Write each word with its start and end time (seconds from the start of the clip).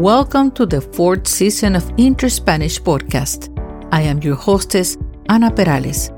Welcome 0.00 0.52
to 0.52 0.64
the 0.64 0.80
fourth 0.80 1.28
season 1.28 1.76
of 1.76 1.92
Inter 1.98 2.30
Spanish 2.30 2.80
Podcast. 2.80 3.54
I 3.92 4.00
am 4.00 4.22
your 4.22 4.34
hostess, 4.34 4.96
Ana 5.28 5.50
Perales. 5.50 6.08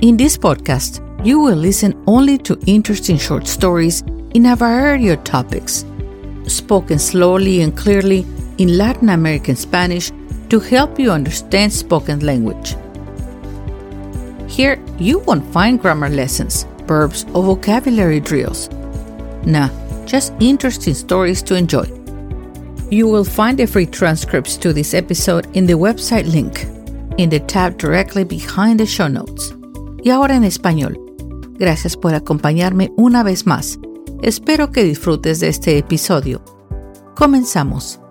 In 0.00 0.16
this 0.16 0.36
podcast, 0.36 0.98
you 1.24 1.38
will 1.38 1.54
listen 1.54 1.94
only 2.08 2.38
to 2.38 2.58
interesting 2.66 3.16
short 3.16 3.46
stories 3.46 4.02
in 4.34 4.46
a 4.46 4.56
variety 4.56 5.10
of 5.10 5.22
topics, 5.22 5.84
spoken 6.48 6.98
slowly 6.98 7.62
and 7.62 7.76
clearly 7.76 8.26
in 8.58 8.76
Latin 8.76 9.10
American 9.10 9.54
Spanish 9.54 10.10
to 10.48 10.58
help 10.58 10.98
you 10.98 11.12
understand 11.12 11.72
spoken 11.72 12.18
language. 12.18 12.74
Here, 14.48 14.82
you 14.98 15.20
won't 15.20 15.52
find 15.52 15.80
grammar 15.80 16.08
lessons, 16.08 16.66
verbs, 16.88 17.24
or 17.32 17.44
vocabulary 17.44 18.18
drills. 18.18 18.68
Nah, 19.46 19.68
just 20.06 20.32
interesting 20.40 20.94
stories 20.94 21.42
to 21.44 21.54
enjoy. 21.54 21.84
You 22.90 23.08
will 23.08 23.24
find 23.24 23.58
the 23.58 23.66
free 23.66 23.86
transcripts 23.86 24.56
to 24.58 24.72
this 24.72 24.94
episode 24.94 25.46
in 25.54 25.66
the 25.66 25.74
website 25.74 26.30
link, 26.30 26.66
in 27.18 27.30
the 27.30 27.40
tab 27.40 27.78
directly 27.78 28.24
behind 28.24 28.78
the 28.78 28.86
show 28.86 29.08
notes. 29.08 29.54
Y 30.04 30.10
ahora 30.10 30.36
en 30.36 30.44
español. 30.44 30.98
Gracias 31.58 31.96
por 31.96 32.14
acompañarme 32.14 32.92
una 32.96 33.22
vez 33.22 33.46
más. 33.46 33.78
Espero 34.22 34.70
que 34.70 34.84
disfrutes 34.84 35.40
de 35.40 35.48
este 35.48 35.78
episodio. 35.78 36.42
Comenzamos. 37.14 38.03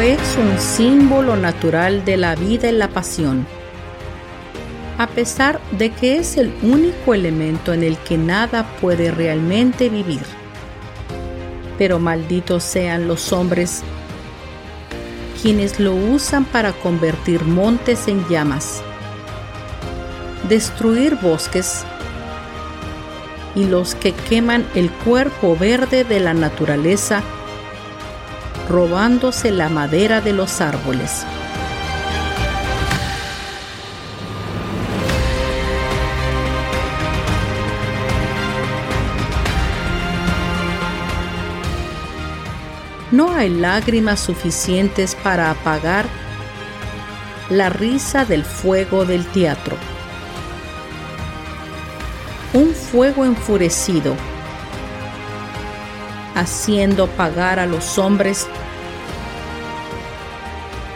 Es 0.00 0.36
un 0.36 0.58
símbolo 0.58 1.36
natural 1.36 2.04
de 2.04 2.16
la 2.16 2.34
vida 2.34 2.68
y 2.68 2.72
la 2.72 2.88
pasión. 2.88 3.46
A 4.98 5.06
pesar 5.08 5.60
de 5.72 5.90
que 5.90 6.16
es 6.18 6.36
el 6.36 6.52
único 6.62 7.14
elemento 7.14 7.72
en 7.72 7.82
el 7.82 7.96
que 7.98 8.16
nada 8.16 8.66
puede 8.80 9.10
realmente 9.10 9.88
vivir. 9.88 10.22
Pero 11.78 11.98
malditos 11.98 12.62
sean 12.62 13.08
los 13.08 13.32
hombres 13.32 13.82
quienes 15.42 15.78
lo 15.78 15.94
usan 15.94 16.46
para 16.46 16.72
convertir 16.72 17.44
montes 17.44 18.08
en 18.08 18.26
llamas, 18.28 18.82
destruir 20.48 21.16
bosques 21.16 21.84
y 23.54 23.64
los 23.64 23.94
que 23.94 24.12
queman 24.12 24.66
el 24.74 24.90
cuerpo 24.90 25.54
verde 25.54 26.04
de 26.04 26.20
la 26.20 26.32
naturaleza 26.32 27.22
robándose 28.68 29.50
la 29.50 29.68
madera 29.68 30.20
de 30.20 30.32
los 30.32 30.60
árboles. 30.60 31.24
No 43.10 43.32
hay 43.32 43.48
lágrimas 43.48 44.18
suficientes 44.18 45.14
para 45.14 45.50
apagar 45.50 46.06
la 47.48 47.68
risa 47.68 48.24
del 48.24 48.44
fuego 48.44 49.04
del 49.04 49.24
teatro. 49.26 49.76
Un 52.52 52.74
fuego 52.74 53.24
enfurecido 53.24 54.16
haciendo 56.34 57.06
pagar 57.08 57.58
a 57.58 57.66
los 57.66 57.98
hombres 57.98 58.46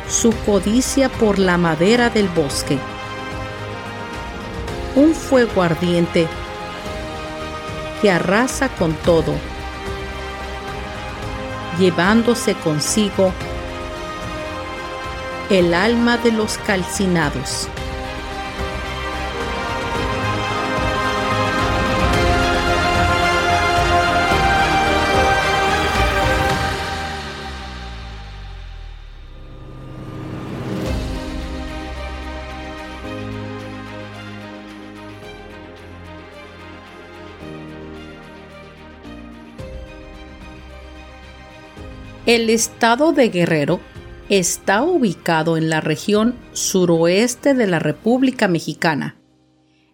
su 0.08 0.32
codicia 0.44 1.08
por 1.08 1.38
la 1.38 1.58
madera 1.58 2.10
del 2.10 2.28
bosque. 2.28 2.78
Un 4.94 5.14
fuego 5.14 5.62
ardiente 5.62 6.26
que 8.00 8.10
arrasa 8.10 8.68
con 8.68 8.94
todo, 8.94 9.34
llevándose 11.78 12.54
consigo 12.54 13.32
el 15.50 15.74
alma 15.74 16.16
de 16.18 16.32
los 16.32 16.58
calcinados. 16.58 17.68
El 42.28 42.50
estado 42.50 43.12
de 43.12 43.30
Guerrero 43.30 43.80
está 44.28 44.82
ubicado 44.82 45.56
en 45.56 45.70
la 45.70 45.80
región 45.80 46.34
suroeste 46.52 47.54
de 47.54 47.66
la 47.66 47.78
República 47.78 48.48
Mexicana, 48.48 49.16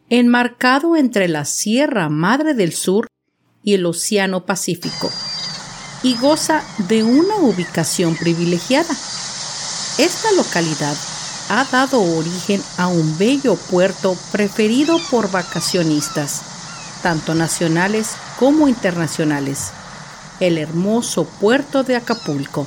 enmarcado 0.08 0.96
entre 0.96 1.28
la 1.28 1.44
Sierra 1.44 2.08
Madre 2.08 2.54
del 2.54 2.72
Sur 2.72 3.06
y 3.62 3.74
el 3.74 3.86
Océano 3.86 4.46
Pacífico, 4.46 5.12
y 6.02 6.16
goza 6.16 6.64
de 6.88 7.04
una 7.04 7.36
ubicación 7.36 8.16
privilegiada. 8.16 8.90
Esta 9.98 10.32
localidad 10.36 10.96
ha 11.50 11.64
dado 11.70 12.02
origen 12.02 12.60
a 12.78 12.88
un 12.88 13.16
bello 13.16 13.54
puerto 13.54 14.16
preferido 14.32 14.98
por 15.08 15.30
vacacionistas, 15.30 16.42
tanto 17.00 17.36
nacionales 17.36 18.16
como 18.40 18.66
internacionales 18.66 19.70
el 20.46 20.58
hermoso 20.58 21.24
puerto 21.24 21.82
de 21.82 21.96
Acapulco. 21.96 22.66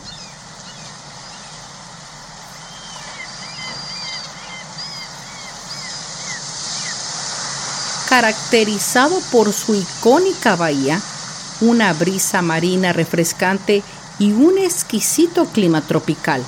Caracterizado 8.09 9.19
por 9.31 9.53
su 9.53 9.75
icónica 9.75 10.55
bahía, 10.55 10.99
una 11.61 11.93
brisa 11.93 12.41
marina 12.41 12.93
refrescante 12.93 13.83
y 14.17 14.31
un 14.31 14.57
exquisito 14.57 15.45
clima 15.45 15.81
tropical. 15.81 16.43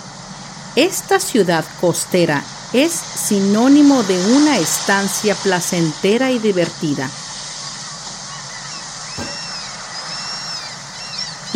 Esta 0.76 1.20
ciudad 1.20 1.66
costera 1.82 2.44
es 2.74 2.92
sinónimo 2.92 4.04
de 4.04 4.18
una 4.36 4.58
estancia 4.58 5.36
placentera 5.36 6.32
y 6.32 6.40
divertida 6.40 7.10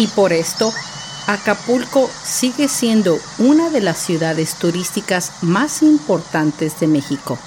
y 0.03 0.07
por 0.07 0.33
esto 0.33 0.73
Acapulco 1.27 2.09
sigue 2.25 2.67
siendo 2.67 3.17
una 3.37 3.69
de 3.69 3.79
las 3.79 3.97
ciudades 3.97 4.55
turísticas 4.55 5.31
más 5.41 5.81
importantes 5.81 6.77
de 6.81 6.87
México. 6.87 7.39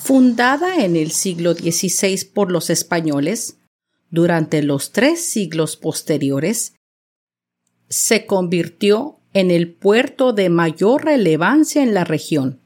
Fundada 0.00 0.76
en 0.76 0.94
el 0.94 1.10
siglo 1.10 1.54
XVI 1.54 2.24
por 2.32 2.52
los 2.52 2.70
españoles, 2.70 3.56
durante 4.14 4.62
los 4.62 4.92
tres 4.92 5.24
siglos 5.24 5.76
posteriores, 5.76 6.76
se 7.88 8.26
convirtió 8.26 9.18
en 9.32 9.50
el 9.50 9.74
puerto 9.74 10.32
de 10.32 10.50
mayor 10.50 11.04
relevancia 11.04 11.82
en 11.82 11.94
la 11.94 12.04
región. 12.04 12.60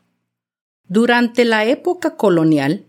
Durante 0.86 1.46
la 1.46 1.64
época 1.64 2.16
colonial, 2.16 2.84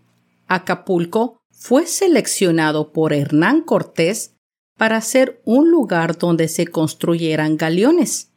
Acapulco 0.47 1.37
fue 1.51 1.85
seleccionado 1.85 2.91
por 2.91 3.13
Hernán 3.13 3.61
Cortés 3.61 4.35
para 4.77 4.99
ser 4.99 5.41
un 5.45 5.71
lugar 5.71 6.17
donde 6.17 6.49
se 6.49 6.67
construyeran 6.67 7.55
galeones. 7.55 8.31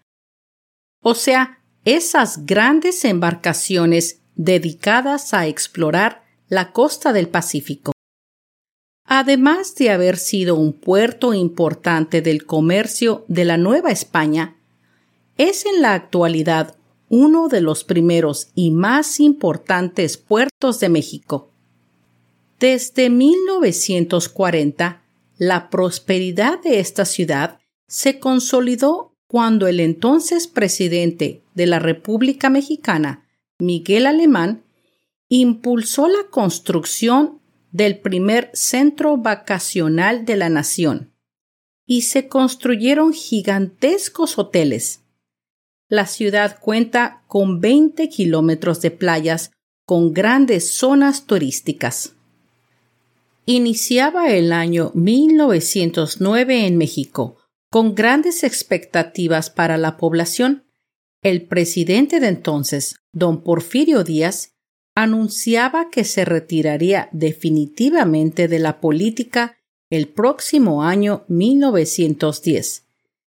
O 1.03 1.17
sea, 1.17 1.59
esas 1.85 2.47
grandes 2.47 3.05
embarcaciones 3.05 4.21
dedicadas 4.37 5.35
a 5.35 5.49
explorar 5.49 6.23
la 6.49 6.71
costa 6.71 7.13
del 7.13 7.29
Pacífico. 7.29 7.93
Además 9.15 9.75
de 9.75 9.91
haber 9.91 10.17
sido 10.17 10.55
un 10.55 10.73
puerto 10.73 11.35
importante 11.35 12.23
del 12.23 12.47
comercio 12.47 13.27
de 13.29 13.45
la 13.45 13.59
Nueva 13.59 13.91
España, 13.91 14.57
es 15.37 15.67
en 15.67 15.83
la 15.83 15.93
actualidad 15.93 16.77
uno 17.11 17.49
de 17.49 17.61
los 17.61 17.85
primeros 17.85 18.49
y 18.55 18.71
más 18.71 19.21
importantes 19.21 20.17
puertos 20.17 20.81
de 20.81 20.89
México. 20.89 21.51
Desde 22.59 23.11
1940, 23.11 25.03
la 25.37 25.69
prosperidad 25.69 26.63
de 26.63 26.81
esta 26.81 27.05
ciudad 27.05 27.59
se 27.87 28.19
consolidó 28.19 29.13
cuando 29.27 29.67
el 29.67 29.81
entonces 29.81 30.47
presidente 30.47 31.43
de 31.53 31.67
la 31.67 31.81
República 31.81 32.49
Mexicana, 32.49 33.27
Miguel 33.59 34.07
Alemán, 34.07 34.63
impulsó 35.29 36.09
la 36.09 36.31
construcción 36.31 37.42
del 37.73 37.99
primer 37.99 38.51
centro 38.53 39.17
vacacional 39.17 40.25
de 40.25 40.37
la 40.37 40.49
nación 40.49 41.13
y 41.87 42.03
se 42.03 42.29
construyeron 42.29 43.13
gigantescos 43.13 44.39
hoteles. 44.39 45.01
La 45.89 46.07
ciudad 46.07 46.59
cuenta 46.61 47.25
con 47.27 47.61
20 47.61 48.09
kilómetros 48.09 48.81
de 48.81 48.91
playas 48.91 49.51
con 49.85 50.13
grandes 50.13 50.71
zonas 50.71 51.27
turísticas. 51.27 52.15
Iniciaba 53.45 54.31
el 54.31 54.53
año 54.53 54.93
1909 54.95 56.67
en 56.67 56.79
México, 56.79 57.37
con 57.71 57.95
grandes 57.95 58.45
expectativas 58.45 59.51
para 59.51 59.77
la 59.77 59.97
población. 59.97 60.65
El 61.23 61.47
presidente 61.47 62.21
de 62.21 62.29
entonces, 62.29 62.97
don 63.13 63.43
Porfirio 63.43 64.05
Díaz, 64.05 64.52
anunciaba 64.95 65.91
que 65.91 66.05
se 66.05 66.25
retiraría 66.25 67.09
definitivamente 67.13 68.49
de 68.49 68.59
la 68.59 68.81
política 68.81 69.57
el 69.91 70.09
próximo 70.09 70.85
año 70.85 71.25
1910, 71.29 72.85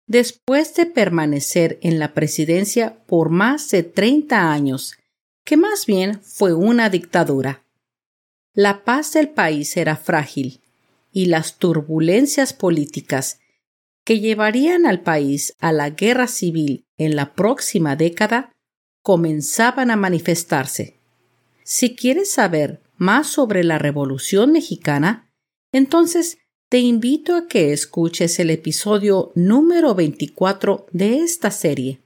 después 0.07 0.75
de 0.75 0.87
permanecer 0.87 1.79
en 1.83 1.99
la 1.99 2.15
presidencia 2.15 2.97
por 3.07 3.31
más 3.31 3.71
de 3.71 3.83
30 3.83 4.53
años, 4.53 4.97
que 5.45 5.57
más 5.57 5.87
bien 5.87 6.21
fue 6.23 6.55
una 6.55 6.91
dictadura. 6.91 7.63
La 8.55 8.85
paz 8.85 9.13
del 9.13 9.29
país 9.29 9.77
era 9.77 9.97
frágil 9.97 10.61
y 11.13 11.27
las 11.27 11.57
turbulencias 11.57 12.53
políticas 12.53 13.41
que 14.05 14.21
llevarían 14.21 14.87
al 14.87 15.01
país 15.01 15.55
a 15.59 15.73
la 15.73 15.91
guerra 15.91 16.27
civil 16.27 16.87
en 16.97 17.17
la 17.17 17.35
próxima 17.35 17.97
década 17.97 18.55
comenzaban 19.03 19.91
a 19.91 19.97
manifestarse. 19.97 20.96
Si 21.69 21.97
quieres 21.97 22.31
saber 22.31 22.81
más 22.97 23.27
sobre 23.27 23.65
la 23.65 23.77
Revolución 23.77 24.53
mexicana, 24.53 25.33
entonces 25.73 26.39
te 26.69 26.79
invito 26.79 27.35
a 27.35 27.49
que 27.49 27.73
escuches 27.73 28.39
el 28.39 28.51
episodio 28.51 29.33
número 29.35 29.97
24 29.97 30.87
de 30.93 31.19
esta 31.19 31.51
serie. 31.51 32.01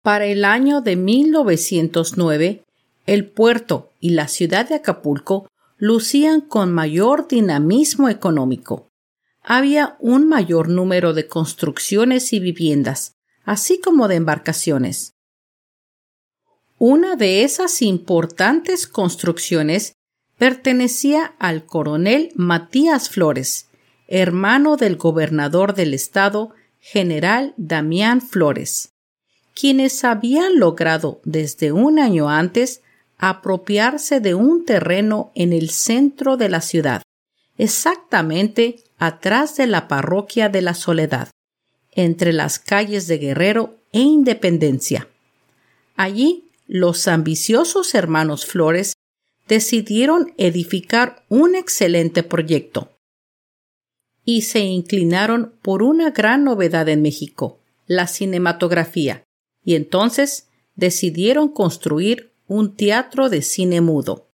Para 0.00 0.26
el 0.26 0.44
año 0.44 0.80
de 0.80 0.94
1909, 0.94 2.62
el 3.06 3.28
puerto 3.28 3.90
y 3.98 4.10
la 4.10 4.28
ciudad 4.28 4.68
de 4.68 4.76
Acapulco 4.76 5.50
lucían 5.76 6.40
con 6.40 6.72
mayor 6.72 7.26
dinamismo 7.26 8.08
económico. 8.08 8.86
Había 9.42 9.96
un 9.98 10.28
mayor 10.28 10.68
número 10.68 11.14
de 11.14 11.26
construcciones 11.26 12.32
y 12.32 12.38
viviendas, 12.38 13.16
así 13.44 13.80
como 13.80 14.06
de 14.06 14.14
embarcaciones. 14.14 15.15
Una 16.78 17.16
de 17.16 17.42
esas 17.42 17.80
importantes 17.80 18.86
construcciones 18.86 19.94
pertenecía 20.36 21.34
al 21.38 21.64
coronel 21.64 22.32
Matías 22.34 23.08
Flores, 23.08 23.68
hermano 24.08 24.76
del 24.76 24.96
gobernador 24.96 25.74
del 25.74 25.94
estado, 25.94 26.50
general 26.78 27.54
Damián 27.56 28.20
Flores, 28.20 28.90
quienes 29.54 30.04
habían 30.04 30.58
logrado 30.58 31.22
desde 31.24 31.72
un 31.72 31.98
año 31.98 32.28
antes 32.28 32.82
apropiarse 33.16 34.20
de 34.20 34.34
un 34.34 34.66
terreno 34.66 35.32
en 35.34 35.54
el 35.54 35.70
centro 35.70 36.36
de 36.36 36.50
la 36.50 36.60
ciudad, 36.60 37.00
exactamente 37.56 38.84
atrás 38.98 39.56
de 39.56 39.66
la 39.66 39.88
parroquia 39.88 40.50
de 40.50 40.60
la 40.60 40.74
Soledad, 40.74 41.30
entre 41.92 42.34
las 42.34 42.58
calles 42.58 43.06
de 43.06 43.16
Guerrero 43.16 43.78
e 43.92 44.00
Independencia. 44.00 45.08
Allí 45.96 46.45
los 46.66 47.08
ambiciosos 47.08 47.94
hermanos 47.94 48.44
Flores 48.46 48.94
decidieron 49.48 50.34
edificar 50.36 51.24
un 51.28 51.54
excelente 51.54 52.22
proyecto 52.22 52.96
y 54.24 54.42
se 54.42 54.60
inclinaron 54.60 55.54
por 55.62 55.84
una 55.84 56.10
gran 56.10 56.42
novedad 56.42 56.88
en 56.88 57.00
México, 57.00 57.60
la 57.86 58.08
cinematografía, 58.08 59.22
y 59.64 59.76
entonces 59.76 60.48
decidieron 60.74 61.48
construir 61.48 62.32
un 62.48 62.74
teatro 62.74 63.30
de 63.30 63.42
cine 63.42 63.80
mudo. 63.80 64.28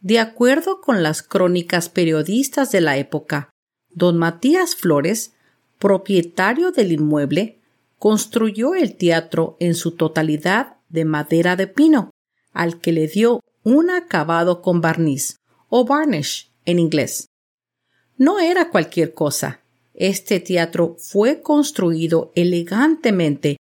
De 0.00 0.20
acuerdo 0.20 0.80
con 0.80 1.02
las 1.02 1.22
crónicas 1.22 1.88
periodistas 1.88 2.70
de 2.70 2.80
la 2.80 2.96
época, 2.98 3.50
don 3.90 4.16
Matías 4.16 4.76
Flores, 4.76 5.34
propietario 5.80 6.70
del 6.70 6.92
inmueble, 6.92 7.58
construyó 7.98 8.76
el 8.76 8.96
teatro 8.96 9.56
en 9.58 9.74
su 9.74 9.96
totalidad 9.96 10.77
de 10.88 11.04
madera 11.04 11.56
de 11.56 11.66
pino, 11.66 12.10
al 12.52 12.80
que 12.80 12.92
le 12.92 13.06
dio 13.08 13.40
un 13.62 13.90
acabado 13.90 14.62
con 14.62 14.80
barniz 14.80 15.36
o 15.68 15.84
varnish 15.84 16.50
en 16.64 16.78
inglés. 16.78 17.28
No 18.16 18.40
era 18.40 18.70
cualquier 18.70 19.14
cosa. 19.14 19.60
Este 19.94 20.40
teatro 20.40 20.96
fue 20.98 21.42
construido 21.42 22.32
elegantemente 22.34 23.56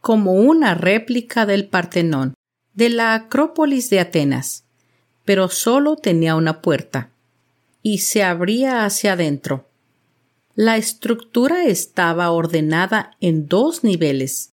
como 0.00 0.34
una 0.34 0.74
réplica 0.74 1.46
del 1.46 1.68
Partenón 1.68 2.34
de 2.74 2.90
la 2.90 3.14
Acrópolis 3.14 3.90
de 3.90 4.00
Atenas, 4.00 4.64
pero 5.24 5.48
solo 5.48 5.96
tenía 5.96 6.36
una 6.36 6.60
puerta 6.60 7.10
y 7.82 7.98
se 7.98 8.22
abría 8.22 8.84
hacia 8.84 9.14
adentro. 9.14 9.68
La 10.54 10.76
estructura 10.76 11.64
estaba 11.64 12.30
ordenada 12.30 13.16
en 13.20 13.46
dos 13.46 13.84
niveles. 13.84 14.52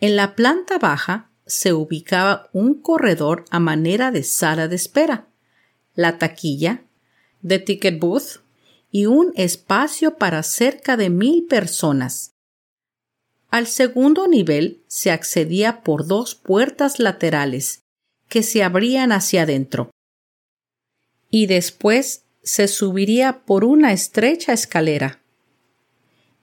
En 0.00 0.16
la 0.16 0.34
planta 0.34 0.78
baja 0.78 1.27
se 1.48 1.72
ubicaba 1.72 2.48
un 2.52 2.74
corredor 2.74 3.44
a 3.50 3.58
manera 3.58 4.12
de 4.12 4.22
sala 4.22 4.68
de 4.68 4.76
espera, 4.76 5.26
la 5.94 6.18
taquilla, 6.18 6.84
de 7.42 7.58
ticket 7.58 7.98
booth 7.98 8.42
y 8.90 9.06
un 9.06 9.32
espacio 9.34 10.16
para 10.16 10.42
cerca 10.42 10.96
de 10.96 11.10
mil 11.10 11.46
personas. 11.46 12.32
Al 13.50 13.66
segundo 13.66 14.28
nivel 14.28 14.82
se 14.86 15.10
accedía 15.10 15.82
por 15.82 16.06
dos 16.06 16.34
puertas 16.34 16.98
laterales 16.98 17.82
que 18.28 18.42
se 18.42 18.62
abrían 18.62 19.10
hacia 19.10 19.42
adentro. 19.42 19.90
Y 21.30 21.46
después 21.46 22.24
se 22.42 22.68
subiría 22.68 23.40
por 23.46 23.64
una 23.64 23.92
estrecha 23.92 24.52
escalera. 24.52 25.22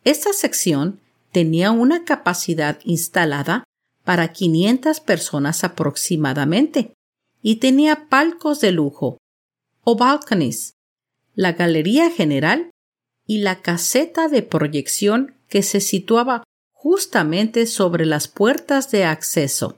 Esta 0.04 0.34
sección 0.34 1.00
tenía 1.32 1.72
una 1.72 2.06
capacidad 2.06 2.80
instalada 2.84 3.65
para 4.06 4.32
500 4.32 5.02
personas 5.02 5.64
aproximadamente 5.64 6.94
y 7.42 7.58
tenía 7.58 8.08
palcos 8.08 8.62
de 8.62 8.72
lujo 8.72 9.18
o 9.84 9.98
balconies, 9.98 10.74
la 11.34 11.52
galería 11.54 12.10
general 12.10 12.72
y 13.28 13.40
la 13.40 13.62
caseta 13.62 14.28
de 14.28 14.42
proyección 14.44 15.36
que 15.50 15.64
se 15.64 15.82
situaba 15.82 16.44
justamente 16.72 17.66
sobre 17.66 18.06
las 18.06 18.28
puertas 18.28 18.92
de 18.92 19.04
acceso. 19.04 19.78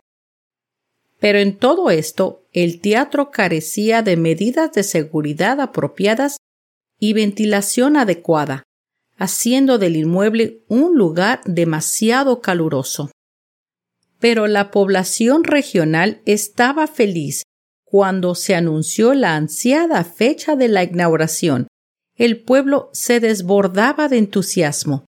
Pero 1.19 1.39
en 1.39 1.57
todo 1.57 1.89
esto, 1.89 2.45
el 2.51 2.79
teatro 2.79 3.31
carecía 3.31 4.01
de 4.01 4.17
medidas 4.17 4.71
de 4.73 4.83
seguridad 4.83 5.59
apropiadas 5.61 6.37
y 6.99 7.13
ventilación 7.13 7.97
adecuada, 7.97 8.63
haciendo 9.17 9.77
del 9.77 9.95
inmueble 9.95 10.63
un 10.67 10.97
lugar 10.97 11.41
demasiado 11.45 12.41
caluroso. 12.41 13.09
Pero 14.19 14.47
la 14.47 14.71
población 14.71 15.43
regional 15.43 16.21
estaba 16.25 16.87
feliz 16.87 17.43
cuando 17.83 18.35
se 18.35 18.55
anunció 18.55 19.13
la 19.13 19.35
ansiada 19.35 20.03
fecha 20.03 20.55
de 20.55 20.67
la 20.67 20.83
inauguración. 20.83 21.67
El 22.15 22.41
pueblo 22.41 22.89
se 22.93 23.19
desbordaba 23.19 24.09
de 24.09 24.17
entusiasmo. 24.17 25.05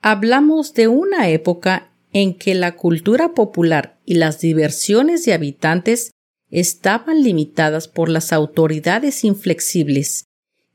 Hablamos 0.00 0.72
de 0.72 0.88
una 0.88 1.28
época 1.28 1.92
en 2.12 2.34
que 2.34 2.54
la 2.54 2.76
cultura 2.76 3.34
popular 3.34 3.98
y 4.04 4.14
las 4.14 4.40
diversiones 4.40 5.24
de 5.24 5.32
habitantes 5.32 6.12
estaban 6.50 7.22
limitadas 7.22 7.88
por 7.88 8.08
las 8.08 8.32
autoridades 8.32 9.24
inflexibles, 9.24 10.24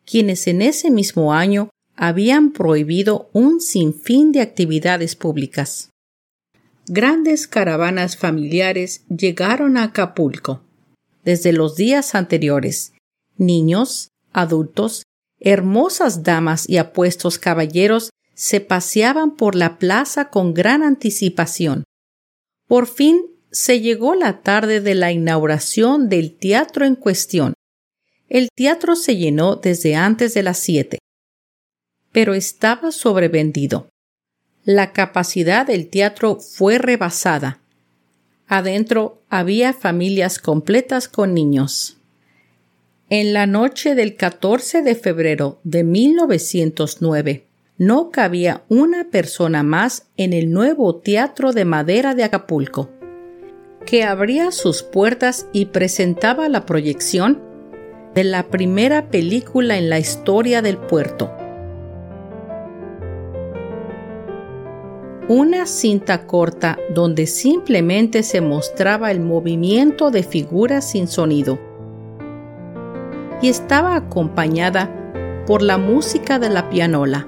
quienes 0.05 0.47
en 0.47 0.61
ese 0.61 0.91
mismo 0.91 1.33
año 1.33 1.69
habían 1.95 2.51
prohibido 2.51 3.29
un 3.33 3.61
sinfín 3.61 4.31
de 4.31 4.41
actividades 4.41 5.15
públicas 5.15 5.89
grandes 6.87 7.47
caravanas 7.47 8.17
familiares 8.17 9.05
llegaron 9.09 9.77
a 9.77 9.83
Acapulco. 9.83 10.63
Desde 11.23 11.51
los 11.51 11.75
días 11.75 12.15
anteriores, 12.15 12.93
niños, 13.37 14.09
adultos, 14.31 15.03
hermosas 15.39 16.23
damas 16.23 16.67
y 16.69 16.77
apuestos 16.77 17.37
caballeros 17.37 18.09
se 18.33 18.61
paseaban 18.61 19.35
por 19.35 19.55
la 19.55 19.77
plaza 19.77 20.29
con 20.29 20.53
gran 20.53 20.83
anticipación. 20.83 21.83
Por 22.67 22.87
fin 22.87 23.21
se 23.51 23.81
llegó 23.81 24.15
la 24.15 24.41
tarde 24.41 24.81
de 24.81 24.95
la 24.95 25.11
inauguración 25.11 26.09
del 26.09 26.37
teatro 26.37 26.85
en 26.85 26.95
cuestión. 26.95 27.53
El 28.29 28.49
teatro 28.53 28.95
se 28.95 29.15
llenó 29.15 29.55
desde 29.55 29.95
antes 29.95 30.33
de 30.33 30.43
las 30.43 30.59
siete, 30.59 30.99
pero 32.11 32.33
estaba 32.33 32.91
sobrevendido. 32.91 33.89
La 34.67 34.91
capacidad 34.91 35.65
del 35.65 35.87
teatro 35.87 36.41
fue 36.41 36.77
rebasada. 36.77 37.61
Adentro 38.49 39.21
había 39.29 39.71
familias 39.71 40.39
completas 40.39 41.07
con 41.07 41.33
niños. 41.33 41.95
En 43.09 43.31
la 43.31 43.47
noche 43.47 43.95
del 43.95 44.17
14 44.17 44.81
de 44.81 44.95
febrero 44.95 45.61
de 45.63 45.85
1909, 45.85 47.45
no 47.77 48.09
cabía 48.11 48.65
una 48.67 49.05
persona 49.05 49.63
más 49.63 50.07
en 50.17 50.33
el 50.33 50.51
nuevo 50.51 50.97
Teatro 50.97 51.53
de 51.53 51.63
Madera 51.63 52.13
de 52.13 52.25
Acapulco, 52.25 52.89
que 53.85 54.03
abría 54.03 54.51
sus 54.51 54.83
puertas 54.83 55.47
y 55.53 55.67
presentaba 55.67 56.49
la 56.49 56.65
proyección 56.65 57.41
de 58.13 58.25
la 58.25 58.49
primera 58.49 59.11
película 59.11 59.77
en 59.77 59.89
la 59.89 59.97
historia 59.97 60.61
del 60.61 60.77
puerto. 60.77 61.46
Una 65.29 65.65
cinta 65.65 66.25
corta 66.25 66.79
donde 66.95 67.27
simplemente 67.27 68.23
se 68.23 68.39
mostraba 68.39 69.11
el 69.11 69.19
movimiento 69.19 70.09
de 70.09 70.23
figuras 70.23 70.89
sin 70.89 71.09
sonido 71.09 71.59
y 73.41 73.49
estaba 73.49 73.97
acompañada 73.97 74.89
por 75.45 75.61
la 75.61 75.77
música 75.77 76.39
de 76.39 76.49
la 76.49 76.69
pianola. 76.69 77.27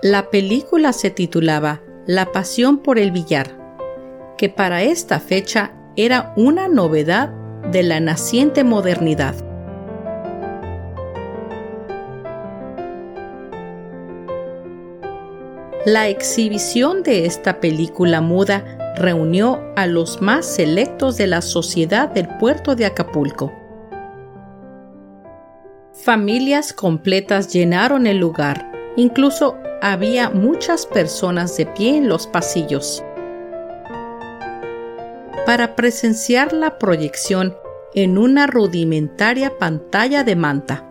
La 0.00 0.30
película 0.30 0.92
se 0.92 1.10
titulaba 1.10 1.80
La 2.06 2.30
Pasión 2.30 2.78
por 2.78 3.00
el 3.00 3.10
Billar, 3.10 3.50
que 4.38 4.48
para 4.48 4.84
esta 4.84 5.18
fecha 5.18 5.72
era 5.96 6.34
una 6.36 6.68
novedad 6.68 7.30
de 7.72 7.82
la 7.82 8.00
naciente 8.00 8.64
modernidad. 8.64 9.34
La 15.86 16.08
exhibición 16.08 17.02
de 17.02 17.26
esta 17.26 17.60
película 17.60 18.20
muda 18.20 18.94
reunió 18.96 19.62
a 19.76 19.86
los 19.86 20.20
más 20.20 20.44
selectos 20.44 21.16
de 21.16 21.28
la 21.28 21.40
sociedad 21.40 22.08
del 22.10 22.28
puerto 22.38 22.74
de 22.74 22.86
Acapulco. 22.86 23.52
Familias 25.92 26.72
completas 26.72 27.52
llenaron 27.52 28.06
el 28.06 28.18
lugar, 28.18 28.70
incluso 28.96 29.56
había 29.80 30.28
muchas 30.28 30.86
personas 30.86 31.56
de 31.56 31.66
pie 31.66 31.96
en 31.96 32.08
los 32.08 32.26
pasillos. 32.26 33.05
Para 35.46 35.76
presenciar 35.76 36.52
la 36.52 36.76
proyección 36.76 37.56
en 37.94 38.18
una 38.18 38.48
rudimentaria 38.48 39.58
pantalla 39.58 40.24
de 40.24 40.34
manta. 40.34 40.90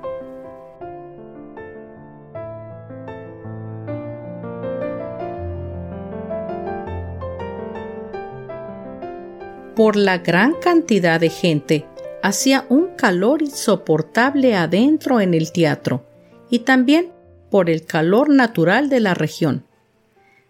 Por 9.76 9.98
la 9.98 10.20
gran 10.20 10.54
cantidad 10.54 11.20
de 11.20 11.30
gente, 11.30 11.86
hacía 12.24 12.66
un 12.70 12.96
calor 12.96 13.42
insoportable 13.42 14.56
adentro 14.56 15.20
en 15.20 15.34
el 15.34 15.52
teatro 15.52 16.06
y 16.50 16.60
también 16.60 17.12
por 17.52 17.70
el 17.70 17.86
calor 17.86 18.30
natural 18.30 18.88
de 18.88 19.02
la 19.02 19.16
región. 19.16 19.66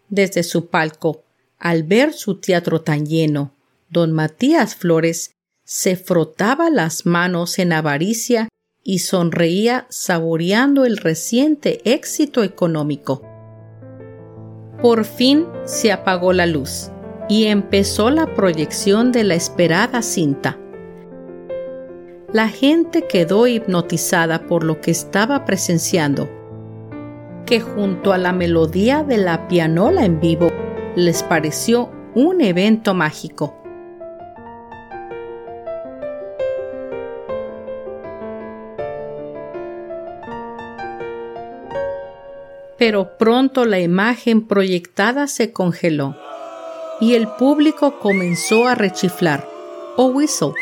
Desde 0.10 0.44
su 0.44 0.70
palco, 0.70 1.24
al 1.58 1.82
ver 1.82 2.14
su 2.14 2.40
teatro 2.40 2.82
tan 2.82 3.08
lleno, 3.08 3.55
don 3.90 4.12
Matías 4.12 4.76
Flores 4.76 5.32
se 5.64 5.96
frotaba 5.96 6.70
las 6.70 7.06
manos 7.06 7.60
en 7.60 7.74
avaricia 7.74 8.50
y 8.84 9.00
sonreía 9.00 9.88
saboreando 9.90 10.86
el 10.86 10.98
reciente 10.98 11.82
éxito 11.92 12.44
económico. 12.44 13.22
Por 14.82 15.06
fin 15.06 15.48
se 15.66 15.92
apagó 15.92 16.34
la 16.34 16.46
luz 16.46 16.92
y 17.28 17.46
empezó 17.46 18.12
la 18.12 18.36
proyección 18.36 19.12
de 19.12 19.24
la 19.24 19.36
esperada 19.36 20.02
cinta. 20.02 20.60
La 22.32 22.50
gente 22.50 23.08
quedó 23.08 23.48
hipnotizada 23.48 24.46
por 24.46 24.64
lo 24.64 24.82
que 24.82 24.92
estaba 24.92 25.46
presenciando 25.46 26.30
que 27.46 27.62
junto 27.62 28.12
a 28.12 28.18
la 28.18 28.34
melodía 28.34 29.04
de 29.04 29.18
la 29.18 29.48
pianola 29.48 30.04
en 30.04 30.20
vivo 30.20 30.52
les 30.96 31.24
pareció 31.24 31.92
un 32.16 32.42
evento 32.42 32.94
mágico. 32.94 33.56
Pero 42.86 43.18
pronto 43.18 43.66
la 43.66 43.80
imagen 43.80 44.46
proyectada 44.46 45.26
se 45.26 45.52
congeló 45.52 46.16
y 47.02 47.16
el 47.16 47.28
público 47.28 47.98
comenzó 47.98 48.68
a 48.68 48.76
rechiflar 48.76 49.50
o 49.98 50.06
whistle, 50.06 50.54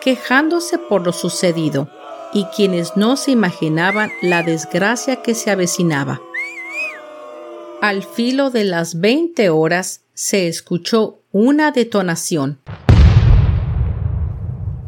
quejándose 0.00 0.78
por 0.78 1.04
lo 1.04 1.12
sucedido 1.12 1.90
y 2.32 2.44
quienes 2.56 2.96
no 2.96 3.14
se 3.18 3.32
imaginaban 3.32 4.10
la 4.22 4.42
desgracia 4.42 5.16
que 5.16 5.34
se 5.34 5.50
avecinaba. 5.50 6.22
Al 7.82 8.04
filo 8.04 8.48
de 8.48 8.64
las 8.64 8.98
veinte 8.98 9.50
horas 9.50 10.00
se 10.14 10.48
escuchó 10.48 11.20
una 11.30 11.72
detonación 11.72 12.58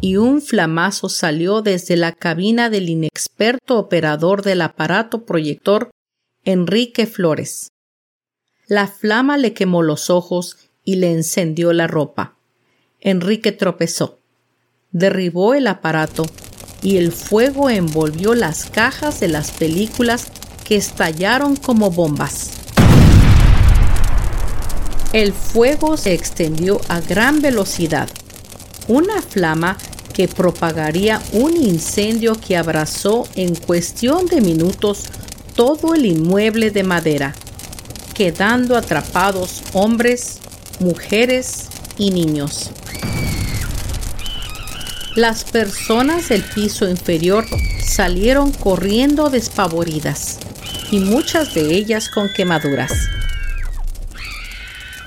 y 0.01 0.17
un 0.17 0.41
flamazo 0.41 1.11
salió 1.11 1.61
desde 1.61 1.99
la 1.99 2.13
cabina 2.13 2.71
del 2.71 2.89
inexperto 2.89 3.79
operador 3.79 4.41
del 4.41 4.63
aparato 4.63 5.27
proyector 5.27 5.91
Enrique 6.45 7.07
Flores. 7.07 7.71
La 8.67 8.89
flama 8.89 9.37
le 9.39 9.55
quemó 9.55 9.81
los 9.81 10.11
ojos 10.11 10.57
y 10.83 10.97
le 10.97 11.13
encendió 11.13 11.73
la 11.73 11.87
ropa. 11.87 12.35
Enrique 13.01 13.53
tropezó, 13.53 14.19
derribó 14.91 15.55
el 15.55 15.69
aparato 15.69 16.27
y 16.83 16.97
el 16.97 17.13
fuego 17.13 17.71
envolvió 17.71 18.35
las 18.35 18.69
cajas 18.69 19.21
de 19.21 19.29
las 19.29 19.53
películas 19.53 20.33
que 20.65 20.75
estallaron 20.75 21.55
como 21.55 21.93
bombas. 21.93 22.51
El 25.13 25.33
fuego 25.33 25.97
se 25.97 26.13
extendió 26.13 26.81
a 26.89 27.01
gran 27.01 27.41
velocidad, 27.41 28.09
una 28.89 29.23
flama 29.23 29.79
que 30.13 30.27
propagaría 30.27 31.23
un 31.33 31.57
incendio 31.57 32.35
que 32.35 32.57
abrazó 32.57 33.29
en 33.37 33.55
cuestión 33.55 34.27
de 34.27 34.41
minutos 34.41 35.05
todo 35.55 35.95
el 35.95 36.07
inmueble 36.07 36.71
de 36.71 36.83
madera, 36.83 37.35
quedando 38.15 38.77
atrapados 38.77 39.63
hombres, 39.73 40.39
mujeres 40.81 41.69
y 41.99 42.11
niños. 42.11 42.71
Las 45.15 45.45
personas 45.45 46.31
del 46.31 46.43
piso 46.43 46.89
inferior 46.89 47.45
salieron 47.85 48.51
corriendo 48.53 49.29
despavoridas 49.29 50.39
y 50.91 51.01
muchas 51.01 51.55
de 51.55 51.75
ellas 51.75 52.09
con 52.09 52.31
quemaduras. 52.31 52.93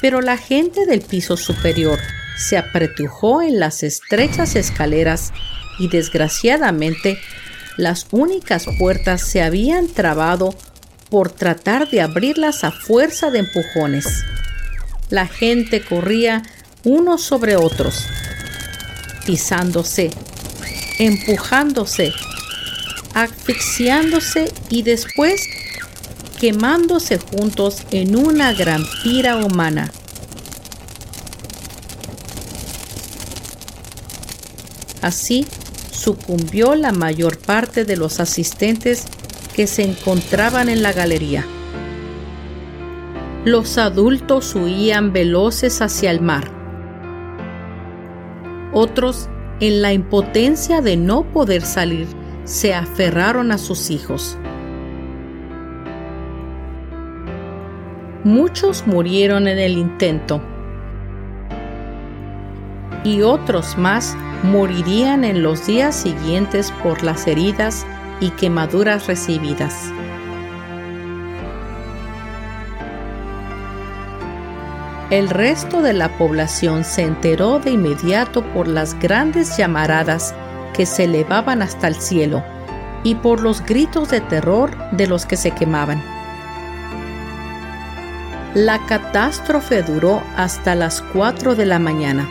Pero 0.02 0.22
la 0.22 0.38
gente 0.38 0.86
del 0.86 1.02
piso 1.02 1.38
superior 1.38 2.00
se 2.38 2.58
apretujó 2.58 3.42
en 3.42 3.60
las 3.60 3.82
estrechas 3.82 4.56
escaleras 4.56 5.34
y 5.80 5.88
desgraciadamente 5.88 7.20
las 7.78 8.08
únicas 8.12 8.66
puertas 8.80 9.22
se 9.22 9.42
habían 9.42 9.88
trabado 9.88 10.56
por 11.10 11.32
tratar 11.32 11.90
de 11.90 12.02
abrirlas 12.02 12.64
a 12.64 12.72
fuerza 12.72 13.32
de 13.32 13.40
empujones. 13.40 14.24
La 15.10 15.28
gente 15.28 15.84
corría 15.84 16.44
unos 16.84 17.22
sobre 17.22 17.56
otros, 17.56 18.06
pisándose, 19.26 20.12
empujándose, 21.00 22.14
asfixiándose 23.14 24.52
y 24.70 24.84
después 24.84 25.42
quemándose 26.40 27.18
juntos 27.18 27.84
en 27.92 28.16
una 28.16 28.54
gran 28.54 28.84
pira 29.04 29.38
humana. 29.38 29.92
Así 35.02 35.46
sucumbió 35.96 36.76
la 36.76 36.92
mayor 36.92 37.38
parte 37.38 37.86
de 37.86 37.98
los 37.98 38.20
asistentes 38.20 39.06
que 39.56 39.68
se 39.68 39.84
encontraban 39.84 40.70
en 40.70 40.84
la 40.84 40.92
galería. 40.92 41.46
los 43.46 43.78
adultos 43.78 44.56
huían 44.56 45.14
veloces 45.14 45.80
hacia 45.80 46.10
el 46.10 46.20
mar. 46.20 46.50
Otros, 48.74 49.30
en 49.60 49.84
la 49.84 49.94
impotencia 49.94 50.82
de 50.82 50.98
no 50.98 51.32
poder 51.32 51.62
salir, 51.62 52.08
se 52.44 52.74
aferraron 52.74 53.52
a 53.52 53.60
sus 53.60 53.92
hijos. 53.92 54.36
Muchos 58.24 58.88
murieron 58.88 59.48
en 59.48 59.60
el 59.60 59.78
intento 59.78 60.42
y 63.04 63.22
otros 63.22 63.78
más 63.78 64.18
morirían 64.46 65.24
en 65.24 65.44
los 65.44 65.66
días 65.66 65.96
siguientes 65.96 66.72
por 66.84 67.04
las 67.04 67.28
heridas 67.28 67.86
y 68.20 68.30
quemaduras 68.32 69.08
recibidas. 69.08 69.92
El 75.10 75.30
resto 75.30 75.82
de 75.82 75.94
la 75.94 76.18
población 76.18 76.84
se 76.84 77.04
enteró 77.04 77.60
de 77.60 77.72
inmediato 77.72 78.44
por 78.54 78.68
las 78.68 78.98
grandes 79.00 79.56
llamaradas 79.58 80.34
que 80.74 80.86
se 80.86 81.04
elevaban 81.04 81.62
hasta 81.62 81.88
el 81.88 81.96
cielo 81.96 82.44
y 83.04 83.16
por 83.16 83.42
los 83.42 83.62
gritos 83.64 84.10
de 84.10 84.22
terror 84.22 84.72
de 84.92 85.08
los 85.08 85.26
que 85.26 85.38
se 85.38 85.52
quemaban. 85.52 86.04
La 88.56 88.80
catástrofe 88.86 89.84
duró 89.84 90.24
hasta 90.36 90.76
las 90.76 91.02
4 91.02 91.56
de 91.56 91.66
la 91.66 91.78
mañana 91.78 92.28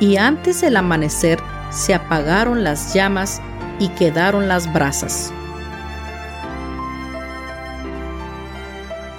y 0.00 0.16
antes 0.16 0.60
del 0.60 0.76
amanecer 0.76 1.38
se 1.70 1.94
apagaron 1.94 2.64
las 2.64 2.94
llamas 2.94 3.40
y 3.78 3.88
quedaron 3.88 4.48
las 4.48 4.72
brasas. 4.72 5.32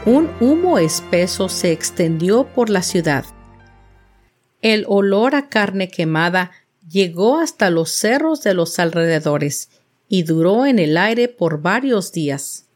Un 0.06 0.30
humo 0.40 0.78
espeso 0.80 1.50
se 1.50 1.72
extendió 1.72 2.46
por 2.46 2.70
la 2.70 2.82
ciudad. 2.82 3.26
El 4.62 4.86
olor 4.88 5.36
a 5.36 5.50
carne 5.50 5.90
quemada 5.90 6.52
llegó 6.88 7.40
hasta 7.40 7.70
los 7.70 7.92
cerros 7.92 8.42
de 8.42 8.54
los 8.54 8.80
alrededores 8.80 9.70
y 10.08 10.24
duró 10.24 10.66
en 10.66 10.80
el 10.80 10.98
aire 10.98 11.28
por 11.28 11.62
varios 11.62 12.12
días. 12.14 12.68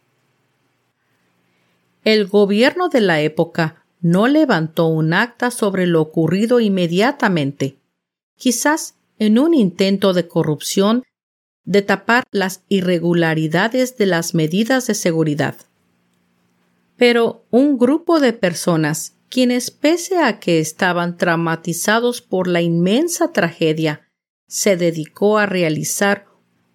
El 2.04 2.28
gobierno 2.28 2.90
de 2.90 3.02
la 3.02 3.22
época 3.22 3.86
no 4.02 4.28
levantó 4.28 4.88
un 4.88 5.14
acta 5.14 5.52
sobre 5.52 5.86
lo 5.86 6.02
ocurrido 6.02 6.60
inmediatamente, 6.60 7.78
quizás 8.42 8.96
en 9.20 9.38
un 9.38 9.54
intento 9.54 10.14
de 10.14 10.28
corrupción 10.28 11.04
de 11.64 11.84
tapar 11.84 12.24
las 12.32 12.64
irregularidades 12.70 13.98
de 13.98 14.08
las 14.08 14.34
medidas 14.34 14.88
de 14.88 14.96
seguridad. 14.96 15.58
Pero 16.98 17.46
un 17.52 17.78
grupo 17.78 18.20
de 18.20 18.34
personas, 18.34 19.14
quienes 19.30 19.70
pese 19.70 20.18
a 20.18 20.40
que 20.40 20.60
estaban 20.60 21.18
traumatizados 21.18 22.24
por 22.24 22.48
la 22.48 22.64
inmensa 22.64 23.32
tragedia, 23.32 24.08
se 24.48 24.76
dedicó 24.76 25.38
a 25.38 25.46
realizar 25.46 26.26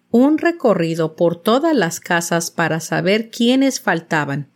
un 0.09 0.37
recorrido 0.37 1.17
por 1.17 1.35
todas 1.35 1.75
las 1.75 1.99
casas 1.99 2.49
para 2.49 2.79
saber 2.79 3.29
quiénes 3.29 3.81
faltaban. 3.81 4.49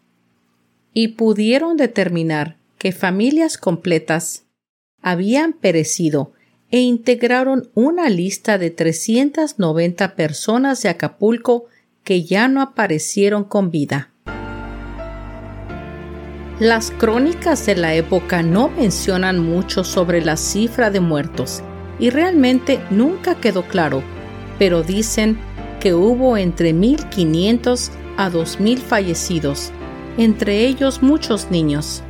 Y 0.93 1.09
pudieron 1.09 1.75
determinar 1.75 2.55
que 2.77 2.93
familias 2.93 3.57
completas 3.57 4.45
habían 5.01 5.51
perecido 5.51 6.31
e 6.71 6.79
integraron 6.79 7.69
una 7.75 8.09
lista 8.09 8.57
de 8.57 8.71
390 8.71 10.15
personas 10.15 10.81
de 10.81 10.89
Acapulco 10.89 11.65
que 12.03 12.23
ya 12.23 12.47
no 12.47 12.61
aparecieron 12.61 13.43
con 13.43 13.69
vida. 13.69 14.09
Las 16.59 16.91
crónicas 16.91 17.65
de 17.65 17.75
la 17.75 17.95
época 17.95 18.43
no 18.43 18.69
mencionan 18.69 19.39
mucho 19.39 19.83
sobre 19.83 20.23
la 20.23 20.37
cifra 20.37 20.91
de 20.91 20.99
muertos 20.99 21.63
y 21.99 22.09
realmente 22.09 22.79
nunca 22.89 23.35
quedó 23.35 23.63
claro, 23.63 24.03
pero 24.59 24.83
dicen 24.83 25.37
que 25.79 25.93
hubo 25.93 26.37
entre 26.37 26.73
1.500 26.73 27.89
a 28.17 28.29
2.000 28.29 28.77
fallecidos, 28.77 29.71
entre 30.17 30.67
ellos 30.67 31.01
muchos 31.01 31.49
niños. 31.49 32.03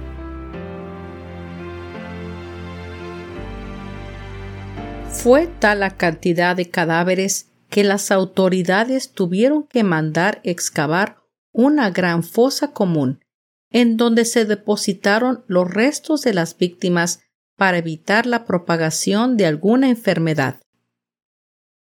Fue 5.24 5.46
tal 5.46 5.82
la 5.82 5.98
cantidad 5.98 6.56
de 6.56 6.72
cadáveres 6.72 7.46
que 7.70 7.84
las 7.84 8.10
autoridades 8.10 9.12
tuvieron 9.12 9.68
que 9.68 9.84
mandar 9.84 10.42
excavar 10.44 11.18
una 11.52 11.92
gran 11.92 12.24
fosa 12.24 12.72
común, 12.72 13.24
en 13.70 13.98
donde 13.98 14.26
se 14.26 14.46
depositaron 14.46 15.44
los 15.46 15.72
restos 15.72 16.24
de 16.24 16.34
las 16.34 16.58
víctimas 16.58 17.20
para 17.56 17.78
evitar 17.78 18.26
la 18.26 18.46
propagación 18.46 19.38
de 19.38 19.46
alguna 19.46 19.90
enfermedad. 19.90 20.60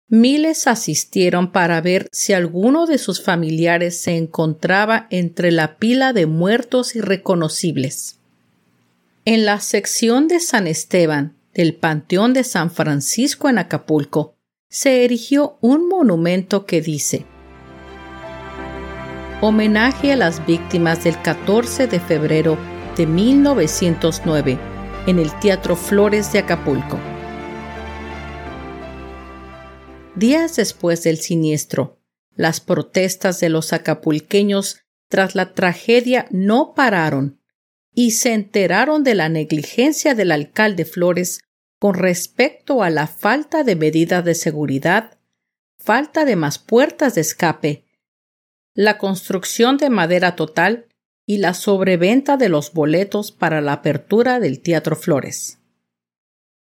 Miles 0.08 0.66
asistieron 0.66 1.52
para 1.52 1.82
ver 1.82 2.08
si 2.10 2.32
alguno 2.32 2.86
de 2.86 2.96
sus 2.96 3.22
familiares 3.22 4.00
se 4.00 4.16
encontraba 4.16 5.06
entre 5.10 5.52
la 5.52 5.76
pila 5.76 6.14
de 6.14 6.24
muertos 6.24 6.96
irreconocibles. 6.96 8.20
En 9.26 9.44
la 9.44 9.60
sección 9.60 10.28
de 10.28 10.40
San 10.40 10.66
Esteban, 10.66 11.37
del 11.58 11.74
Panteón 11.74 12.34
de 12.34 12.44
San 12.44 12.70
Francisco 12.70 13.48
en 13.48 13.58
Acapulco, 13.58 14.36
se 14.68 15.04
erigió 15.04 15.58
un 15.60 15.88
monumento 15.88 16.66
que 16.66 16.80
dice 16.80 17.26
Homenaje 19.40 20.12
a 20.12 20.16
las 20.16 20.46
víctimas 20.46 21.02
del 21.02 21.20
14 21.20 21.88
de 21.88 21.98
febrero 21.98 22.56
de 22.96 23.08
1909 23.08 24.56
en 25.08 25.18
el 25.18 25.36
Teatro 25.40 25.74
Flores 25.74 26.32
de 26.32 26.38
Acapulco. 26.38 26.96
Días 30.14 30.54
después 30.54 31.02
del 31.02 31.18
siniestro, 31.18 31.98
las 32.36 32.60
protestas 32.60 33.40
de 33.40 33.48
los 33.48 33.72
acapulqueños 33.72 34.82
tras 35.08 35.34
la 35.34 35.54
tragedia 35.54 36.28
no 36.30 36.72
pararon 36.76 37.40
y 37.92 38.12
se 38.12 38.32
enteraron 38.32 39.02
de 39.02 39.16
la 39.16 39.28
negligencia 39.28 40.14
del 40.14 40.30
alcalde 40.30 40.84
Flores 40.84 41.40
con 41.78 41.94
respecto 41.94 42.82
a 42.82 42.90
la 42.90 43.06
falta 43.06 43.62
de 43.64 43.76
medidas 43.76 44.24
de 44.24 44.34
seguridad, 44.34 45.18
falta 45.78 46.24
de 46.24 46.36
más 46.36 46.58
puertas 46.58 47.14
de 47.14 47.20
escape, 47.20 47.84
la 48.74 48.98
construcción 48.98 49.76
de 49.76 49.90
madera 49.90 50.36
total 50.36 50.86
y 51.26 51.38
la 51.38 51.54
sobreventa 51.54 52.36
de 52.36 52.48
los 52.48 52.72
boletos 52.72 53.32
para 53.32 53.60
la 53.60 53.74
apertura 53.74 54.40
del 54.40 54.60
Teatro 54.60 54.96
Flores. 54.96 55.58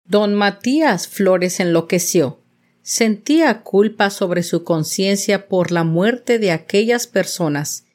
Don 0.04 0.34
Matías 0.34 1.08
Flores 1.08 1.60
enloqueció. 1.60 2.40
Sentía 2.82 3.62
culpa 3.62 4.10
sobre 4.10 4.42
su 4.42 4.64
conciencia 4.64 5.48
por 5.48 5.70
la 5.70 5.84
muerte 5.84 6.38
de 6.38 6.50
aquellas 6.50 7.06
personas 7.06 7.86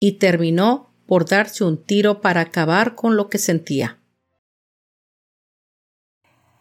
y 0.00 0.12
terminó 0.12 0.92
por 1.06 1.28
darse 1.28 1.64
un 1.64 1.82
tiro 1.82 2.20
para 2.20 2.42
acabar 2.42 2.94
con 2.94 3.16
lo 3.16 3.28
que 3.28 3.38
sentía. 3.38 3.98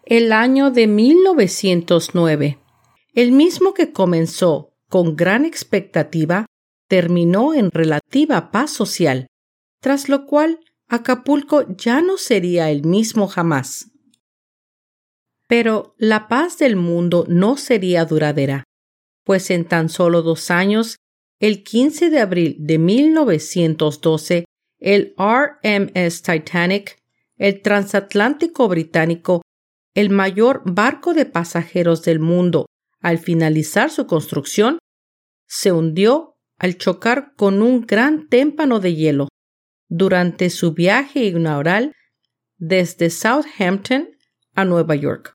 El 0.07 0.33
año 0.33 0.69
de 0.69 0.85
1909, 0.85 2.59
el 3.15 3.31
mismo 3.31 3.73
que 3.73 3.91
comenzó 3.91 4.71
con 4.87 5.15
gran 5.15 5.45
expectativa, 5.45 6.45
terminó 6.87 7.55
en 7.55 7.71
relativa 7.71 8.51
paz 8.51 8.69
social, 8.69 9.25
tras 9.81 10.07
lo 10.07 10.27
cual 10.27 10.59
Acapulco 10.87 11.65
ya 11.75 12.01
no 12.01 12.17
sería 12.17 12.69
el 12.69 12.83
mismo 12.83 13.27
jamás. 13.27 13.89
Pero 15.47 15.95
la 15.97 16.27
paz 16.27 16.59
del 16.59 16.75
mundo 16.75 17.25
no 17.27 17.57
sería 17.57 18.05
duradera, 18.05 18.63
pues 19.23 19.49
en 19.49 19.65
tan 19.65 19.89
solo 19.89 20.21
dos 20.21 20.51
años, 20.51 20.97
el 21.39 21.63
15 21.63 22.11
de 22.11 22.19
abril 22.19 22.57
de 22.59 22.77
1912, 22.77 24.45
el 24.79 25.15
RMS 25.17 26.21
Titanic, 26.21 26.99
el 27.37 27.63
transatlántico 27.63 28.67
británico, 28.67 29.41
el 29.95 30.09
mayor 30.09 30.61
barco 30.65 31.13
de 31.13 31.25
pasajeros 31.25 32.03
del 32.03 32.19
mundo, 32.19 32.67
al 33.01 33.17
finalizar 33.17 33.89
su 33.89 34.05
construcción, 34.07 34.77
se 35.47 35.71
hundió 35.71 36.35
al 36.59 36.77
chocar 36.77 37.33
con 37.35 37.61
un 37.61 37.81
gran 37.81 38.27
témpano 38.27 38.79
de 38.79 38.93
hielo 38.93 39.27
durante 39.89 40.49
su 40.49 40.73
viaje 40.73 41.25
inaugural 41.25 41.93
desde 42.57 43.09
Southampton 43.09 44.09
a 44.53 44.65
Nueva 44.65 44.95
York. 44.95 45.33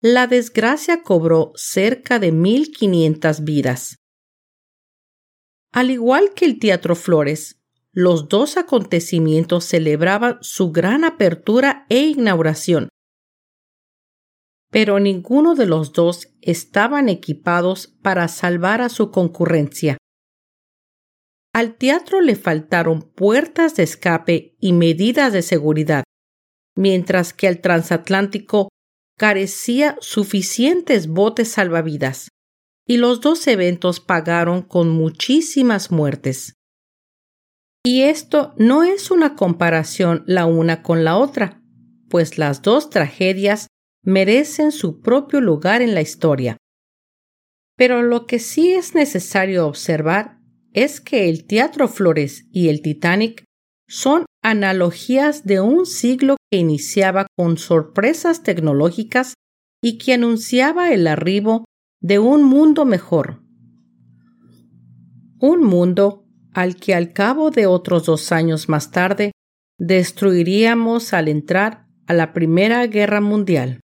La 0.00 0.26
desgracia 0.26 1.02
cobró 1.02 1.52
cerca 1.56 2.18
de 2.18 2.32
1.500 2.32 3.44
vidas. 3.44 3.96
Al 5.72 5.90
igual 5.90 6.32
que 6.34 6.44
el 6.44 6.58
Teatro 6.58 6.94
Flores, 6.94 7.60
los 7.92 8.28
dos 8.28 8.56
acontecimientos 8.56 9.64
celebraban 9.64 10.38
su 10.42 10.70
gran 10.70 11.04
apertura 11.04 11.86
e 11.88 12.00
inauguración, 12.00 12.88
pero 14.76 15.00
ninguno 15.00 15.54
de 15.54 15.64
los 15.64 15.94
dos 15.94 16.28
estaban 16.42 17.08
equipados 17.08 17.86
para 18.02 18.28
salvar 18.28 18.82
a 18.82 18.90
su 18.90 19.10
concurrencia. 19.10 19.96
al 21.54 21.78
teatro 21.78 22.20
le 22.20 22.36
faltaron 22.36 23.00
puertas 23.00 23.74
de 23.76 23.84
escape 23.84 24.54
y 24.60 24.74
medidas 24.74 25.32
de 25.32 25.40
seguridad, 25.40 26.04
mientras 26.76 27.32
que 27.32 27.48
al 27.48 27.62
transatlántico 27.62 28.68
carecía 29.18 29.96
suficientes 30.02 31.06
botes 31.06 31.52
salvavidas, 31.52 32.28
y 32.86 32.98
los 32.98 33.22
dos 33.22 33.46
eventos 33.46 34.00
pagaron 34.00 34.60
con 34.60 34.90
muchísimas 34.90 35.90
muertes. 35.90 36.52
Y 37.82 38.02
esto 38.02 38.52
no 38.58 38.82
es 38.82 39.10
una 39.10 39.36
comparación 39.36 40.22
la 40.26 40.44
una 40.44 40.82
con 40.82 41.02
la 41.02 41.16
otra, 41.16 41.62
pues 42.10 42.36
las 42.36 42.60
dos 42.60 42.90
tragedias 42.90 43.68
merecen 44.06 44.72
su 44.72 45.00
propio 45.00 45.40
lugar 45.40 45.82
en 45.82 45.94
la 45.94 46.00
historia. 46.00 46.56
Pero 47.76 48.02
lo 48.02 48.26
que 48.26 48.38
sí 48.38 48.72
es 48.72 48.94
necesario 48.94 49.66
observar 49.66 50.38
es 50.72 51.00
que 51.00 51.28
el 51.28 51.46
Teatro 51.46 51.88
Flores 51.88 52.46
y 52.52 52.68
el 52.68 52.80
Titanic 52.80 53.44
son 53.88 54.24
analogías 54.42 55.44
de 55.44 55.60
un 55.60 55.86
siglo 55.86 56.36
que 56.50 56.58
iniciaba 56.58 57.26
con 57.36 57.58
sorpresas 57.58 58.42
tecnológicas 58.42 59.34
y 59.82 59.98
que 59.98 60.14
anunciaba 60.14 60.92
el 60.92 61.06
arribo 61.06 61.64
de 62.00 62.18
un 62.18 62.44
mundo 62.44 62.84
mejor. 62.84 63.42
Un 65.40 65.62
mundo 65.62 66.24
al 66.52 66.76
que 66.76 66.94
al 66.94 67.12
cabo 67.12 67.50
de 67.50 67.66
otros 67.66 68.06
dos 68.06 68.32
años 68.32 68.68
más 68.68 68.90
tarde 68.90 69.32
destruiríamos 69.78 71.12
al 71.12 71.28
entrar 71.28 71.86
a 72.06 72.14
la 72.14 72.32
Primera 72.32 72.86
Guerra 72.86 73.20
Mundial. 73.20 73.80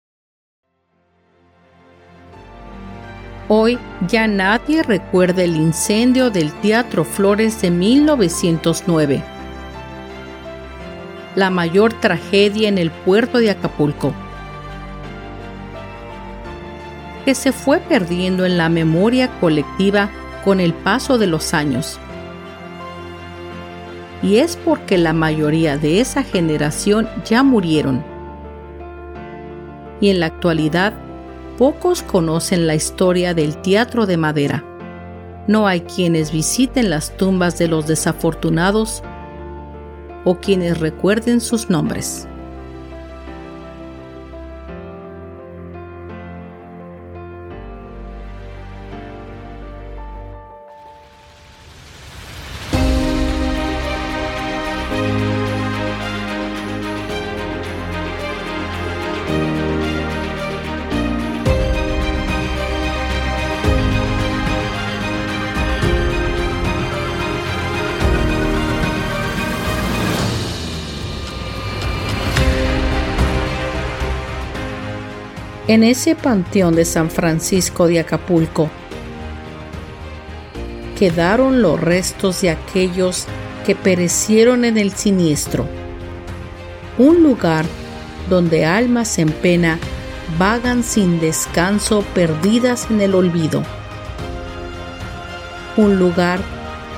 Hoy 3.54 3.78
ya 4.08 4.26
nadie 4.28 4.82
recuerda 4.82 5.42
el 5.42 5.56
incendio 5.56 6.30
del 6.30 6.50
Teatro 6.62 7.04
Flores 7.04 7.60
de 7.60 7.70
1909, 7.70 9.22
la 11.36 11.50
mayor 11.50 11.92
tragedia 11.92 12.70
en 12.70 12.78
el 12.78 12.90
puerto 12.90 13.36
de 13.36 13.50
Acapulco, 13.50 14.14
que 17.26 17.34
se 17.34 17.52
fue 17.52 17.78
perdiendo 17.80 18.46
en 18.46 18.56
la 18.56 18.70
memoria 18.70 19.28
colectiva 19.38 20.08
con 20.46 20.58
el 20.58 20.72
paso 20.72 21.18
de 21.18 21.26
los 21.26 21.52
años. 21.52 21.98
Y 24.22 24.36
es 24.36 24.56
porque 24.56 24.96
la 24.96 25.12
mayoría 25.12 25.76
de 25.76 26.00
esa 26.00 26.22
generación 26.22 27.06
ya 27.26 27.42
murieron. 27.42 28.02
Y 30.00 30.08
en 30.08 30.20
la 30.20 30.26
actualidad 30.26 30.94
Pocos 31.58 32.02
conocen 32.02 32.66
la 32.66 32.74
historia 32.74 33.34
del 33.34 33.60
teatro 33.60 34.06
de 34.06 34.16
madera. 34.16 34.64
No 35.46 35.66
hay 35.66 35.82
quienes 35.82 36.32
visiten 36.32 36.88
las 36.88 37.16
tumbas 37.16 37.58
de 37.58 37.68
los 37.68 37.86
desafortunados 37.86 39.02
o 40.24 40.36
quienes 40.36 40.80
recuerden 40.80 41.40
sus 41.40 41.68
nombres. 41.68 42.26
En 75.72 75.84
ese 75.84 76.14
panteón 76.14 76.74
de 76.74 76.84
San 76.84 77.10
Francisco 77.10 77.86
de 77.86 77.98
Acapulco. 77.98 78.68
Quedaron 80.98 81.62
los 81.62 81.80
restos 81.80 82.42
de 82.42 82.50
aquellos 82.50 83.24
que 83.64 83.74
perecieron 83.74 84.66
en 84.66 84.76
el 84.76 84.92
siniestro. 84.92 85.66
Un 86.98 87.22
lugar 87.22 87.64
donde 88.28 88.66
almas 88.66 89.18
en 89.18 89.30
pena 89.30 89.78
vagan 90.38 90.84
sin 90.84 91.20
descanso 91.20 92.04
perdidas 92.14 92.90
en 92.90 93.00
el 93.00 93.14
olvido. 93.14 93.62
Un 95.78 95.98
lugar 95.98 96.40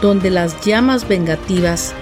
donde 0.03 0.31
las 0.31 0.65
llamas 0.65 1.07
vengativas 1.07 1.95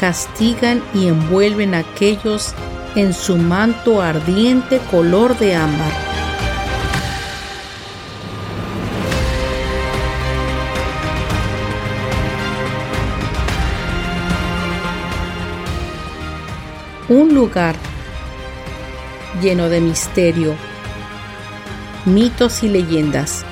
castigan 0.00 0.82
y 0.92 1.06
envuelven 1.06 1.76
a 1.76 1.78
aquellos 1.78 2.54
en 2.98 3.14
su 3.14 3.36
manto 3.36 4.02
ardiente 4.02 4.80
color 4.90 5.38
de 5.38 5.54
ámbar. 5.54 5.92
Un 17.08 17.36
lugar 17.36 17.76
lleno 19.40 19.68
de 19.68 19.80
misterio, 19.80 20.56
mitos 22.04 22.64
y 22.64 22.68
leyendas 22.68 23.44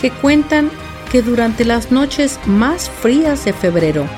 que 0.00 0.10
cuentan 0.10 0.72
que 1.12 1.22
durante 1.22 1.64
las 1.64 1.92
noches 1.92 2.40
más 2.46 2.90
frías 2.90 3.44
de 3.44 3.52
febrero 3.52 4.08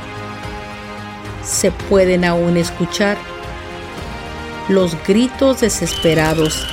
se 1.43 1.71
pueden 1.71 2.25
aún 2.25 2.57
escuchar 2.57 3.19
los 4.69 4.97
gritos 5.07 5.61
desesperados 5.61 6.67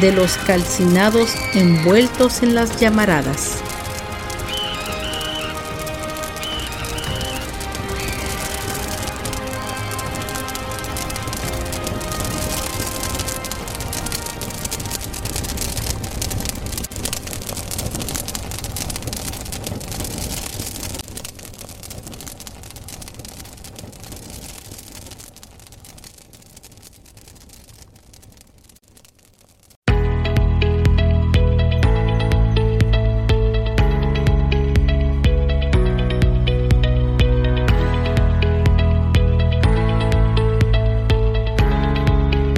de 0.00 0.12
los 0.12 0.36
calcinados 0.38 1.34
envueltos 1.54 2.42
en 2.42 2.54
las 2.54 2.80
llamaradas. 2.80 3.62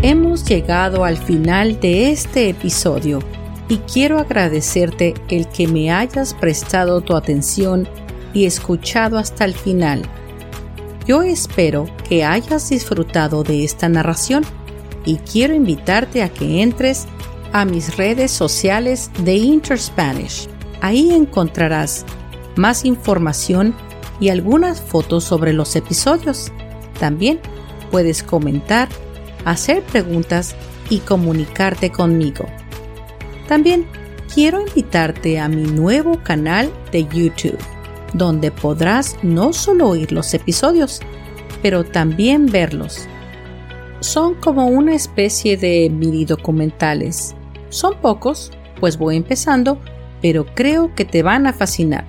Hemos 0.07 0.45
llegado 0.45 1.07
al 1.07 1.17
final 1.17 1.81
de 1.81 2.11
este 2.11 2.51
episodio 2.51 3.21
y 3.71 3.79
quiero 3.79 4.19
agradecerte 4.19 5.15
el 5.31 5.49
que 5.49 5.67
me 5.67 5.91
hayas 5.91 6.35
prestado 6.35 7.01
tu 7.01 7.17
atención 7.17 7.89
y 8.35 8.45
escuchado 8.45 9.17
hasta 9.17 9.47
el 9.47 9.55
final. 9.55 10.03
Yo 11.07 11.23
espero 11.23 11.87
que 12.07 12.23
hayas 12.23 12.69
disfrutado 12.69 13.45
de 13.45 13.65
esta 13.65 13.89
narración 13.89 14.45
y 15.07 15.17
quiero 15.17 15.55
invitarte 15.55 16.23
a 16.23 16.29
que 16.29 16.61
entres 16.61 17.07
a 17.55 17.65
mis 17.65 17.97
redes 17.97 18.31
sociales 18.31 19.11
de 19.21 19.37
Interspanish. 19.37 20.51
Ahí 20.83 21.15
encontrarás 21.15 22.05
más 22.57 22.85
información 22.85 23.75
y 24.21 24.29
algunas 24.29 24.83
fotos 24.83 25.25
sobre 25.25 25.55
los 25.55 25.75
episodios. 25.77 26.53
También 27.01 27.41
puedes 27.91 28.23
comentar 28.23 28.91
hacer 29.45 29.83
preguntas 29.83 30.55
y 30.91 30.99
comunicarte 30.99 31.91
conmigo. 31.91 32.47
También 33.49 33.87
quiero 34.33 34.61
invitarte 34.61 35.39
a 35.39 35.49
mi 35.49 35.63
nuevo 35.63 36.23
canal 36.23 36.73
de 36.93 37.05
YouTube, 37.05 37.59
donde 38.13 38.51
podrás 38.51 39.17
no 39.23 39.53
solo 39.53 39.89
oír 39.89 40.13
los 40.13 40.33
episodios, 40.35 41.01
pero 41.63 41.85
también 41.85 42.47
verlos. 42.47 43.07
Son 44.01 44.35
como 44.35 44.67
una 44.67 44.95
especie 44.95 45.57
de 45.57 45.89
mini 45.91 46.25
documentales. 46.25 47.35
Son 47.71 47.97
pocos, 48.01 48.51
pues 48.79 48.99
voy 48.99 49.17
empezando, 49.17 49.79
pero 50.21 50.47
creo 50.55 50.95
que 50.95 51.05
te 51.05 51.23
van 51.23 51.47
a 51.47 51.53
fascinar. 51.53 52.05